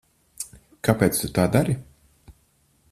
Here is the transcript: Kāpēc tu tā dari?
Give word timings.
Kāpēc 0.89 1.19
tu 1.25 1.31
tā 1.37 1.47
dari? 1.57 1.79